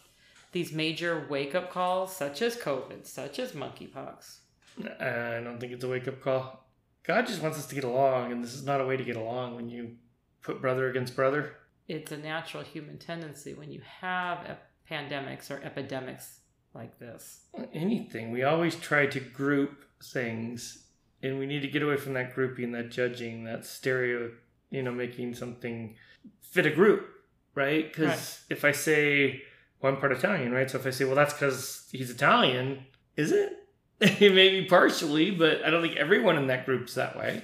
these 0.52 0.74
major 0.74 1.28
wake 1.30 1.54
up 1.54 1.72
calls, 1.72 2.16
such 2.16 2.42
as 2.42 2.56
COVID, 2.56 3.06
such 3.06 3.38
as 3.38 3.52
monkeypox? 3.52 4.40
Uh, 4.84 5.04
I 5.04 5.42
don't 5.44 5.60
think 5.60 5.72
it's 5.72 5.84
a 5.84 5.88
wake 5.88 6.08
up 6.08 6.20
call. 6.22 6.66
God 7.04 7.28
just 7.28 7.42
wants 7.42 7.58
us 7.58 7.68
to 7.68 7.76
get 7.76 7.84
along, 7.84 8.32
and 8.32 8.44
this 8.44 8.54
is 8.54 8.66
not 8.66 8.82
a 8.82 8.86
way 8.86 8.98
to 8.98 9.04
get 9.04 9.16
along 9.16 9.56
when 9.56 9.70
you 9.70 9.96
put 10.42 10.62
brother 10.62 10.90
against 10.90 11.16
brother. 11.16 11.56
It's 11.88 12.12
a 12.12 12.18
natural 12.18 12.64
human 12.64 12.98
tendency 12.98 13.54
when 13.54 13.72
you 13.72 13.82
have 14.02 14.40
ep- 14.46 14.67
pandemics 14.90 15.52
or 15.52 15.62
epidemics 15.64 16.40
like 16.74 16.98
this. 17.00 17.42
Anything. 17.74 18.32
We 18.32 18.44
always 18.44 18.76
try 18.76 19.08
to 19.08 19.20
group 19.20 19.84
things, 20.04 20.86
and 21.24 21.40
we 21.40 21.46
need 21.46 21.62
to 21.62 21.68
get 21.68 21.82
away 21.82 21.98
from 21.98 22.14
that 22.14 22.34
grouping, 22.36 22.72
that 22.74 22.92
judging, 22.92 23.44
that 23.46 23.66
stereo, 23.66 24.32
you 24.70 24.84
know, 24.84 24.92
making 24.92 25.34
something 25.36 25.96
fit 26.42 26.66
a 26.66 26.72
group, 26.72 27.08
right? 27.56 27.88
Because 27.88 28.10
Right. 28.10 28.58
if 28.58 28.66
I 28.66 28.72
say, 28.72 29.42
well, 29.82 29.94
I'm 29.94 30.00
part 30.00 30.12
Italian, 30.12 30.52
right? 30.52 30.70
So 30.70 30.78
if 30.78 30.86
I 30.86 30.92
say, 30.92 31.06
well, 31.06 31.16
that's 31.16 31.34
because 31.34 31.88
he's 31.92 32.10
Italian, 32.10 32.86
is 33.16 33.32
it? 33.32 33.54
Maybe 34.00 34.66
partially, 34.70 35.32
but 35.32 35.64
I 35.66 35.72
don't 35.72 35.82
think 35.82 35.98
everyone 35.98 36.38
in 36.38 36.48
that 36.48 36.66
group's 36.66 36.94
that 36.94 37.18
way. 37.18 37.44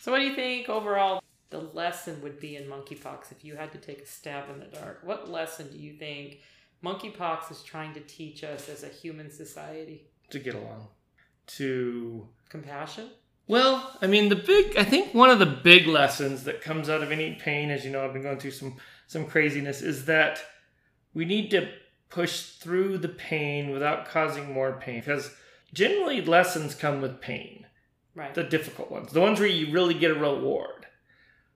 So, 0.00 0.12
what 0.12 0.18
do 0.20 0.24
you 0.24 0.34
think 0.34 0.68
overall 0.70 1.22
the 1.50 1.60
lesson 1.60 2.22
would 2.22 2.40
be 2.40 2.56
in 2.56 2.64
monkeypox 2.64 3.30
if 3.30 3.44
you 3.44 3.56
had 3.56 3.70
to 3.72 3.78
take 3.78 4.00
a 4.00 4.06
stab 4.06 4.48
in 4.50 4.60
the 4.60 4.66
dark? 4.66 5.00
What 5.02 5.30
lesson 5.30 5.70
do 5.70 5.78
you 5.78 5.92
think 5.92 6.38
monkeypox 6.84 7.50
is 7.50 7.62
trying 7.62 7.94
to 7.94 8.00
teach 8.00 8.44
us 8.44 8.68
as 8.68 8.82
a 8.82 8.88
human 8.88 9.30
society? 9.30 10.06
To 10.30 10.38
get 10.38 10.54
along. 10.54 10.88
To 11.46 12.28
Compassion? 12.48 13.10
Well, 13.46 13.96
I 14.00 14.06
mean, 14.06 14.28
the 14.30 14.36
big, 14.36 14.76
I 14.76 14.84
think 14.84 15.12
one 15.12 15.28
of 15.30 15.38
the 15.38 15.46
big 15.46 15.86
lessons 15.86 16.44
that 16.44 16.62
comes 16.62 16.88
out 16.88 17.02
of 17.02 17.12
any 17.12 17.34
pain, 17.34 17.70
as 17.70 17.84
you 17.84 17.90
know, 17.90 18.04
I've 18.04 18.12
been 18.12 18.22
going 18.22 18.38
through 18.38 18.52
some, 18.52 18.76
some 19.06 19.26
craziness, 19.26 19.82
is 19.82 20.06
that 20.06 20.40
we 21.12 21.24
need 21.26 21.50
to 21.50 21.68
push 22.08 22.42
through 22.56 22.98
the 22.98 23.08
pain 23.08 23.70
without 23.70 24.06
causing 24.06 24.52
more 24.52 24.72
pain. 24.80 25.00
Because 25.00 25.30
generally, 25.74 26.22
lessons 26.22 26.74
come 26.74 27.02
with 27.02 27.20
pain, 27.20 27.66
Right. 28.14 28.32
the 28.34 28.44
difficult 28.44 28.90
ones, 28.90 29.12
the 29.12 29.20
ones 29.20 29.40
where 29.40 29.48
you 29.48 29.72
really 29.72 29.94
get 29.94 30.12
a 30.12 30.14
reward. 30.14 30.86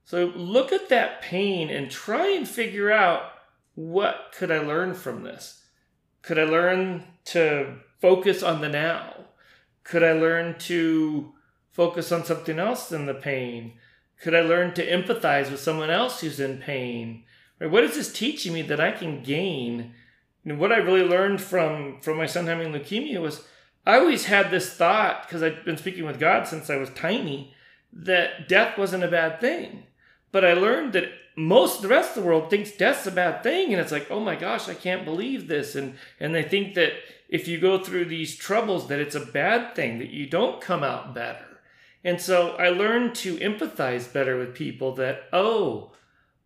So 0.05 0.27
look 0.35 0.73
at 0.73 0.89
that 0.89 1.23
pain 1.23 1.71
and 1.71 1.91
try 1.91 2.29
and 2.33 2.47
figure 2.49 2.91
out 2.91 3.31
what 3.79 4.35
could 4.37 4.51
I 4.51 4.59
learn 4.59 4.93
from 4.93 5.23
this? 5.23 5.63
Could 6.23 6.37
I 6.37 6.43
learn 6.43 7.05
to 7.27 7.77
focus 8.01 8.43
on 8.43 8.61
the 8.61 8.69
now? 8.69 9.27
Could 9.85 10.03
I 10.03 10.15
learn 10.15 10.59
to 10.59 11.33
focus 11.71 12.11
on 12.11 12.25
something 12.25 12.59
else 12.59 12.89
than 12.89 13.07
the 13.07 13.15
pain? 13.15 13.75
Could 14.21 14.35
I 14.35 14.41
learn 14.41 14.75
to 14.75 14.85
empathize 14.85 15.49
with 15.49 15.61
someone 15.61 15.91
else 15.91 16.21
who's 16.21 16.41
in 16.41 16.59
pain? 16.59 17.23
What 17.61 17.85
is 17.85 17.95
this 17.95 18.13
teaching 18.13 18.53
me 18.53 18.63
that 18.63 18.81
I 18.81 18.91
can 18.91 19.23
gain? 19.23 19.95
And 20.45 20.59
what 20.59 20.73
I 20.73 20.79
really 20.79 21.09
learned 21.09 21.41
from 21.41 22.01
from 22.01 22.17
my 22.17 22.27
son 22.27 22.49
having 22.49 22.73
leukemia 22.73 23.23
was 23.23 23.47
I 23.87 24.01
always 24.01 24.25
had 24.25 24.51
this 24.51 24.75
thought 24.75 25.23
because 25.23 25.41
I'd 25.41 25.65
been 25.65 25.77
speaking 25.77 26.05
with 26.05 26.19
God 26.19 26.49
since 26.49 26.69
I 26.69 26.79
was 26.79 26.91
tiny 26.91 27.55
that 27.93 28.49
death 28.49 28.77
wasn't 28.77 29.05
a 29.05 29.09
bad 29.09 29.41
thing. 29.41 29.85
But 30.33 30.45
I 30.45 30.55
learned 30.55 30.95
that 30.95 31.13
most 31.39 31.77
of 31.77 31.83
the 31.83 31.89
rest 31.89 32.17
of 32.17 32.23
the 32.23 32.29
world 32.29 32.51
thinks 32.51 32.73
death's 32.73 33.07
a 33.07 33.13
bad 33.13 33.45
thing 33.45 33.73
and 33.73 33.81
it's 33.81 33.93
like, 33.93 34.11
"Oh 34.11 34.21
my 34.21 34.35
gosh, 34.35 34.69
I 34.69 34.75
can't 34.75 35.05
believe 35.05 35.47
this." 35.47 35.77
And 35.77 35.97
and 36.19 36.35
they 36.35 36.43
think 36.43 36.75
that 36.75 36.93
if 37.29 37.47
you 37.47 37.59
go 37.59 37.79
through 37.79 38.07
these 38.07 38.37
troubles 38.37 38.89
that 38.89 38.99
it's 38.99 39.15
a 39.15 39.25
bad 39.25 39.75
thing 39.77 39.99
that 39.99 40.11
you 40.11 40.27
don't 40.27 40.61
come 40.61 40.83
out 40.83 41.15
better. 41.15 41.61
And 42.03 42.21
so 42.21 42.57
I 42.57 42.71
learned 42.71 43.15
to 43.17 43.37
empathize 43.37 44.13
better 44.13 44.39
with 44.39 44.55
people 44.55 44.95
that, 44.97 45.25
oh, 45.33 45.93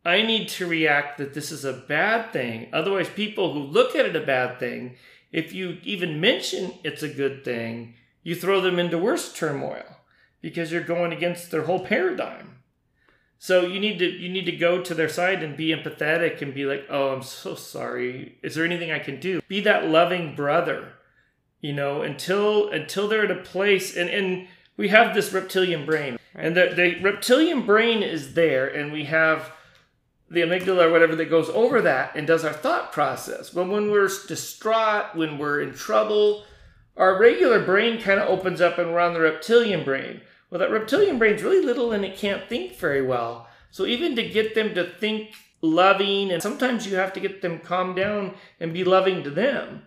I 0.04 0.22
need 0.22 0.49
to 0.50 0.66
react 0.66 1.18
that 1.18 1.34
this 1.34 1.52
is 1.52 1.64
a 1.64 1.72
bad 1.72 2.32
thing. 2.32 2.68
Otherwise, 2.72 3.08
people 3.08 3.52
who 3.52 3.61
look 3.61 3.94
at 3.94 4.06
it 4.06 4.16
a 4.16 4.20
bad 4.20 4.58
thing, 4.58 4.96
if 5.30 5.52
you 5.52 5.78
even 5.84 6.20
mention 6.20 6.72
it's 6.82 7.02
a 7.02 7.08
good 7.08 7.44
thing, 7.44 7.94
you 8.22 8.34
throw 8.34 8.61
them 8.61 8.78
into 8.78 8.99
worse 8.99 9.32
turmoil 9.32 9.84
because 10.40 10.72
you're 10.72 10.82
going 10.82 11.12
against 11.12 11.50
their 11.50 11.62
whole 11.62 11.87
paradigm. 11.87 12.56
So 13.42 13.62
you 13.62 13.80
need 13.80 13.99
to 13.99 14.06
you 14.06 14.28
need 14.28 14.46
to 14.46 14.52
go 14.52 14.80
to 14.80 14.94
their 14.94 15.08
side 15.08 15.42
and 15.42 15.56
be 15.56 15.75
empathetic 15.75 16.42
and 16.42 16.54
be 16.54 16.64
like, 16.64 16.87
"Oh, 16.88 17.08
I'm 17.08 17.25
so 17.25 17.56
sorry. 17.56 18.38
Is 18.40 18.54
there 18.54 18.64
anything 18.64 18.92
I 18.92 19.00
can 19.00 19.18
do?" 19.18 19.40
Be 19.49 19.58
that 19.62 19.88
loving 19.88 20.37
brother. 20.37 20.92
You 21.61 21.72
know, 21.72 22.02
until 22.02 22.70
until 22.70 23.08
they're 23.08 23.25
at 23.25 23.32
a 23.32 23.42
place 23.42 23.96
and 23.96 24.08
and 24.08 24.46
we 24.76 24.90
have 24.90 25.12
this 25.12 25.32
reptilian 25.32 25.84
brain. 25.84 26.20
And 26.37 26.56
the, 26.56 26.72
the 26.72 27.00
reptilian 27.02 27.66
brain 27.66 28.04
is 28.04 28.34
there 28.34 28.68
and 28.68 28.92
we 28.92 29.06
have 29.06 29.50
the 30.30 30.42
amygdala 30.42 30.84
or 30.84 30.92
whatever 30.92 31.16
that 31.16 31.28
goes 31.28 31.49
over 31.49 31.82
that 31.82 32.14
and 32.14 32.28
does 32.28 32.44
our 32.44 32.52
thought 32.52 32.92
process. 32.92 33.50
But 33.50 33.68
when 33.68 33.90
we're 33.90 34.08
distraught, 34.28 35.16
when 35.16 35.37
we're 35.37 35.62
in 35.62 35.75
trouble, 35.75 36.44
our 36.96 37.18
regular 37.18 37.64
brain 37.64 38.00
kind 38.00 38.20
of 38.20 38.28
opens 38.28 38.61
up 38.61 38.78
and 38.78 38.92
we're 38.92 39.00
on 39.00 39.14
the 39.14 39.20
reptilian 39.20 39.82
brain. 39.82 40.20
Well, 40.52 40.59
that 40.59 40.71
reptilian 40.71 41.18
brain's 41.18 41.42
really 41.42 41.64
little 41.64 41.92
and 41.92 42.04
it 42.04 42.18
can't 42.18 42.47
think 42.47 42.76
very 42.76 43.00
well. 43.00 43.49
So 43.71 43.87
even 43.87 44.14
to 44.16 44.23
get 44.23 44.54
them 44.54 44.75
to 44.75 44.85
think 44.85 45.30
loving, 45.62 46.30
and 46.30 46.42
sometimes 46.42 46.87
you 46.87 46.97
have 46.97 47.14
to 47.14 47.21
get 47.21 47.40
them 47.40 47.59
calm 47.59 47.94
down 47.94 48.35
and 48.61 48.75
be 48.75 48.85
loving 48.85 49.25
to 49.25 49.30
them. 49.30 49.85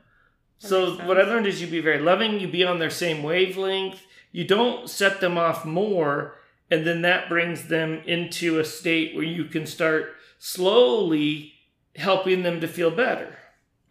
That 0.61 0.67
so 0.67 0.95
what 1.05 1.19
I 1.19 1.21
learned 1.21 1.45
is 1.45 1.61
you 1.61 1.67
be 1.67 1.81
very 1.81 1.99
loving, 1.99 2.39
you 2.39 2.47
be 2.47 2.63
on 2.63 2.79
their 2.79 2.89
same 2.89 3.21
wavelength, 3.21 4.01
you 4.31 4.43
don't 4.43 4.89
set 4.89 5.21
them 5.21 5.37
off 5.37 5.65
more, 5.65 6.39
and 6.71 6.83
then 6.87 7.03
that 7.03 7.29
brings 7.29 7.67
them 7.67 8.01
into 8.07 8.57
a 8.57 8.65
state 8.65 9.13
where 9.13 9.23
you 9.23 9.45
can 9.45 9.67
start 9.67 10.15
slowly 10.39 11.53
helping 11.95 12.41
them 12.41 12.59
to 12.61 12.67
feel 12.67 12.89
better. 12.89 13.37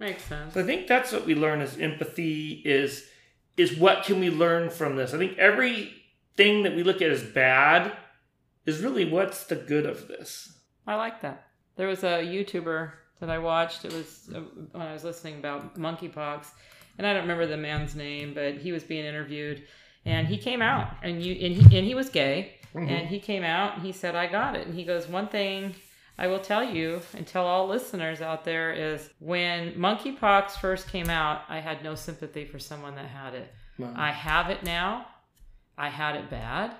Makes 0.00 0.24
sense. 0.24 0.54
So 0.54 0.60
I 0.60 0.64
think 0.64 0.88
that's 0.88 1.12
what 1.12 1.24
we 1.24 1.36
learn 1.36 1.60
is 1.60 1.78
empathy 1.78 2.62
is 2.64 3.06
is 3.56 3.78
what 3.78 4.02
can 4.02 4.18
we 4.18 4.30
learn 4.30 4.70
from 4.70 4.96
this? 4.96 5.14
I 5.14 5.18
think 5.18 5.38
everything 6.36 6.62
that 6.64 6.74
we 6.74 6.82
look 6.82 7.00
at 7.02 7.10
as 7.10 7.22
bad 7.22 7.92
is 8.66 8.80
really 8.82 9.04
what's 9.10 9.44
the 9.44 9.56
good 9.56 9.86
of 9.86 10.08
this. 10.08 10.52
I 10.86 10.96
like 10.96 11.20
that. 11.22 11.46
There 11.76 11.88
was 11.88 12.02
a 12.04 12.22
YouTuber 12.22 12.90
that 13.20 13.30
I 13.30 13.38
watched. 13.38 13.84
It 13.84 13.92
was 13.92 14.30
uh, 14.34 14.40
when 14.72 14.82
I 14.86 14.92
was 14.92 15.04
listening 15.04 15.38
about 15.38 15.76
monkeypox, 15.78 16.46
and 16.98 17.06
I 17.06 17.12
don't 17.12 17.22
remember 17.22 17.46
the 17.46 17.56
man's 17.56 17.94
name, 17.94 18.34
but 18.34 18.54
he 18.56 18.72
was 18.72 18.82
being 18.84 19.04
interviewed, 19.04 19.62
and 20.04 20.26
he 20.26 20.38
came 20.38 20.62
out, 20.62 20.88
and 21.02 21.22
you 21.22 21.32
and 21.34 21.54
he, 21.54 21.78
and 21.78 21.86
he 21.86 21.94
was 21.94 22.08
gay, 22.10 22.54
Mhm. 22.74 22.90
and 22.90 23.08
he 23.08 23.18
came 23.20 23.44
out 23.44 23.74
and 23.76 23.82
he 23.86 23.92
said, 23.92 24.14
"I 24.16 24.26
got 24.26 24.56
it," 24.56 24.66
and 24.66 24.74
he 24.74 24.84
goes, 24.84 25.08
"One 25.08 25.28
thing." 25.28 25.74
I 26.16 26.28
will 26.28 26.38
tell 26.38 26.62
you 26.62 27.00
and 27.16 27.26
tell 27.26 27.44
all 27.44 27.66
listeners 27.66 28.20
out 28.22 28.44
there 28.44 28.72
is 28.72 29.10
when 29.18 29.72
monkeypox 29.72 30.52
first 30.60 30.88
came 30.88 31.10
out, 31.10 31.42
I 31.48 31.58
had 31.58 31.82
no 31.82 31.96
sympathy 31.96 32.44
for 32.44 32.60
someone 32.60 32.94
that 32.94 33.06
had 33.06 33.34
it. 33.34 33.52
Wow. 33.80 33.92
I 33.96 34.12
have 34.12 34.48
it 34.48 34.62
now. 34.62 35.06
I 35.76 35.88
had 35.88 36.16
it 36.16 36.30
bad. 36.30 36.74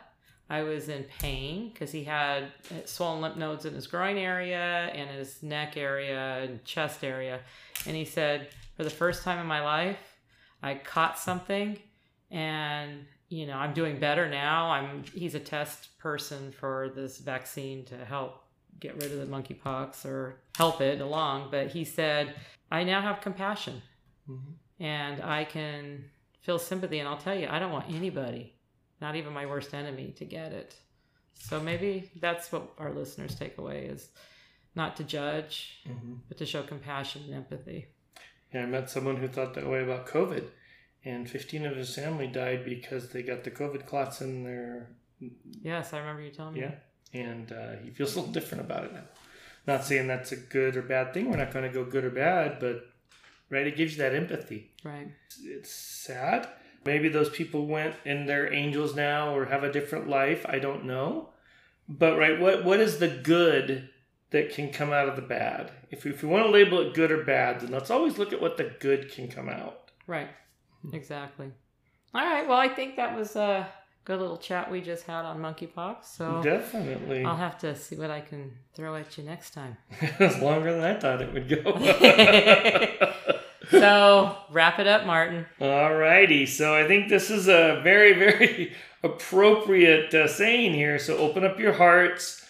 I 0.51 0.63
was 0.63 0.89
in 0.89 1.05
pain 1.05 1.71
because 1.71 1.91
he 1.91 2.05
had 2.05 2.53
swollen 2.85 3.23
lymph 3.23 3.37
nodes 3.37 3.65
in 3.65 3.75
his 3.75 3.87
groin 3.87 4.19
area 4.19 4.91
and 4.95 5.09
his 5.11 5.43
neck 5.43 5.77
area 5.77 6.43
and 6.43 6.63
chest 6.65 7.03
area. 7.03 7.41
And 7.87 7.97
he 7.97 8.05
said, 8.05 8.49
for 8.77 8.85
the 8.85 8.91
first 8.91 9.23
time 9.23 9.39
in 9.39 9.47
my 9.47 9.61
life, 9.63 9.99
I 10.63 10.75
caught 10.75 11.19
something 11.19 11.79
and 12.31 13.07
you 13.31 13.47
know, 13.47 13.55
I'm 13.57 13.73
doing 13.73 13.99
better 13.99 14.29
now. 14.29 14.71
I'm 14.71 15.03
he's 15.13 15.35
a 15.35 15.41
test 15.41 15.97
person 15.99 16.53
for 16.53 16.91
this 16.95 17.19
vaccine 17.19 17.85
to 17.87 17.97
help 18.05 18.45
get 18.81 18.95
rid 19.03 19.13
of 19.13 19.19
the 19.19 19.27
monkeypox 19.27 20.05
or 20.05 20.41
help 20.57 20.81
it 20.81 21.01
along, 21.01 21.49
but 21.51 21.69
he 21.69 21.85
said, 21.85 22.35
I 22.71 22.85
now 22.85 23.01
have 23.01 23.21
compassion 23.23 23.81
Mhm. 24.29 24.55
and 24.79 25.23
I 25.23 25.45
can 25.45 26.05
feel 26.41 26.59
sympathy. 26.59 26.99
And 26.99 27.09
I'll 27.09 27.17
tell 27.19 27.35
you, 27.35 27.49
I 27.51 27.59
don't 27.59 27.73
want 27.73 27.91
anybody, 27.93 28.54
not 29.05 29.15
even 29.17 29.33
my 29.41 29.47
worst 29.53 29.73
enemy, 29.83 30.09
to 30.21 30.25
get 30.39 30.51
it. 30.61 30.71
So 31.49 31.55
maybe 31.71 31.93
that's 32.25 32.47
what 32.53 32.65
our 32.83 32.93
listeners 33.01 33.35
take 33.43 33.57
away 33.59 33.81
is 33.95 34.03
not 34.75 34.91
to 34.99 35.05
judge, 35.05 35.57
Mhm. 35.87 36.15
but 36.29 36.37
to 36.39 36.47
show 36.47 36.63
compassion 36.75 37.21
and 37.27 37.35
empathy. 37.43 37.81
Yeah, 38.53 38.63
I 38.63 38.67
met 38.67 38.89
someone 38.89 39.17
who 39.17 39.29
thought 39.29 39.53
that 39.55 39.67
way 39.73 39.83
about 39.83 40.07
COVID, 40.17 40.45
and 41.05 41.29
15 41.29 41.67
of 41.67 41.77
his 41.77 41.95
family 41.95 42.29
died 42.29 42.65
because 42.65 43.05
they 43.13 43.23
got 43.23 43.45
the 43.45 43.51
COVID 43.51 43.83
clots 43.91 44.21
in 44.27 44.33
their 44.45 44.89
Yes, 45.73 45.93
I 45.93 45.99
remember 45.99 46.23
you 46.23 46.31
telling 46.31 46.55
me. 46.55 46.61
yeah, 46.61 46.75
and 47.13 47.47
uh, 47.53 47.73
he 47.85 47.91
feels 47.91 48.15
a 48.15 48.19
little 48.21 48.33
different 48.39 48.65
about 48.65 48.85
it 48.87 48.93
now. 48.93 49.07
Not 49.67 49.85
saying 49.85 50.07
that's 50.07 50.33
a 50.33 50.37
good 50.37 50.77
or 50.77 50.83
bad 50.83 51.07
thing. 51.15 51.31
We're 51.31 51.39
not 51.45 51.53
going 51.53 51.67
to 51.71 51.73
go 51.79 51.85
good 51.85 52.05
or 52.05 52.11
bad, 52.11 52.59
but 52.61 52.77
right, 53.51 53.67
it 53.67 53.77
gives 53.77 53.93
you 53.93 53.99
that 54.05 54.15
empathy. 54.15 54.61
Right. 54.83 55.09
It's 55.43 55.71
sad. 55.73 56.49
Maybe 56.85 57.09
those 57.09 57.31
people 57.31 57.67
went 57.67 57.95
and 58.05 58.29
they're 58.29 58.53
angels 58.53 58.95
now 58.95 59.35
or 59.35 59.47
have 59.47 59.65
a 59.65 59.73
different 59.73 60.09
life. 60.09 60.45
I 60.49 60.59
don't 60.59 60.85
know. 60.85 61.31
But 61.89 62.19
right, 62.19 62.41
what 62.41 62.65
what 62.65 62.81
is 62.81 62.99
the 62.99 63.09
good 63.09 63.89
that 64.31 64.55
can 64.55 64.73
come 64.73 64.93
out 64.93 65.09
of 65.09 65.17
the 65.17 65.23
bad? 65.23 65.71
If 65.91 66.05
we, 66.05 66.11
if 66.11 66.23
we 66.23 66.29
want 66.29 66.45
to 66.45 66.51
label 66.51 66.81
it 66.81 66.95
good 66.95 67.11
or 67.11 67.25
bad, 67.25 67.61
then 67.61 67.71
let's 67.71 67.91
always 67.91 68.19
look 68.19 68.33
at 68.33 68.41
what 68.41 68.57
the 68.57 68.73
good 68.81 69.11
can 69.13 69.29
come 69.29 69.49
out. 69.49 69.91
Right. 70.07 70.29
Hmm. 70.83 70.95
Exactly. 70.95 71.51
All 72.15 72.25
right. 72.25 72.47
Well, 72.49 72.59
I 72.59 72.69
think 72.69 72.97
that 72.97 73.17
was 73.17 73.37
a 73.37 73.69
good 74.05 74.21
little 74.21 74.37
chat 74.37 74.71
we 74.71 74.81
just 74.81 75.05
had 75.07 75.25
on 75.25 75.41
monkeypox. 75.41 76.05
So 76.05 76.43
Definitely. 76.43 77.25
I'll 77.25 77.37
have 77.37 77.59
to 77.59 77.75
see 77.75 77.97
what 77.97 78.11
I 78.11 78.21
can 78.21 78.53
throw 78.75 78.97
at 78.97 79.17
you 79.17 79.25
next 79.25 79.53
time. 79.53 79.77
it's 80.01 80.41
longer 80.41 80.73
than 80.73 80.85
I 80.85 80.99
thought 80.99 81.23
it 81.23 81.33
would 81.33 81.49
go. 81.49 83.39
So 83.71 84.37
wrap 84.51 84.79
it 84.79 84.87
up, 84.87 85.07
Martin. 85.07 85.47
Alrighty, 85.61 86.49
so 86.49 86.75
I 86.75 86.87
think 86.87 87.09
this 87.09 87.31
is 87.31 87.49
a 87.49 87.81
very, 87.83 88.13
very 88.15 88.73
appropriate 89.03 90.13
uh, 90.15 90.27
saying 90.29 90.75
here. 90.75 90.99
So 90.99 91.17
open 91.19 91.45
up 91.45 91.59
your 91.59 91.75
hearts 91.75 92.45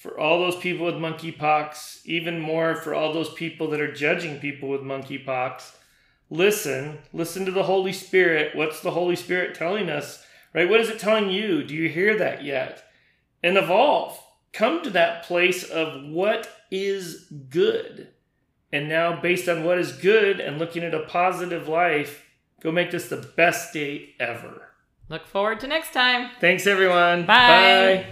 for 0.00 0.18
all 0.18 0.38
those 0.38 0.56
people 0.56 0.86
with 0.86 0.94
monkeypox, 0.94 2.06
even 2.06 2.40
more 2.40 2.76
for 2.76 2.94
all 2.94 3.12
those 3.12 3.32
people 3.34 3.68
that 3.70 3.80
are 3.80 3.92
judging 3.92 4.38
people 4.38 4.68
with 4.68 4.80
monkeypox. 4.80 5.74
Listen, 6.30 6.98
listen 7.12 7.44
to 7.44 7.52
the 7.52 7.64
Holy 7.64 7.92
Spirit. 7.92 8.54
What's 8.54 8.80
the 8.80 8.92
Holy 8.92 9.16
Spirit 9.16 9.54
telling 9.54 9.88
us? 9.90 10.24
Right? 10.54 10.68
What 10.68 10.80
is 10.80 10.88
it 10.88 10.98
telling 10.98 11.30
you? 11.30 11.64
Do 11.64 11.74
you 11.74 11.88
hear 11.88 12.16
that 12.18 12.44
yet? 12.44 12.84
And 13.42 13.56
evolve. 13.56 14.18
Come 14.52 14.82
to 14.82 14.90
that 14.90 15.24
place 15.24 15.64
of 15.64 16.08
what 16.10 16.48
is 16.70 17.26
good. 17.50 18.08
And 18.72 18.88
now, 18.88 19.20
based 19.20 19.48
on 19.48 19.64
what 19.64 19.78
is 19.78 19.92
good 19.92 20.40
and 20.40 20.58
looking 20.58 20.84
at 20.84 20.94
a 20.94 21.04
positive 21.04 21.68
life, 21.68 22.24
go 22.60 22.70
make 22.70 22.90
this 22.90 23.08
the 23.08 23.16
best 23.16 23.72
day 23.72 24.14
ever. 24.20 24.74
Look 25.08 25.26
forward 25.26 25.60
to 25.60 25.66
next 25.66 25.92
time. 25.92 26.30
Thanks, 26.40 26.66
everyone. 26.66 27.24
Bye. 27.24 28.04
Bye. 28.04 28.06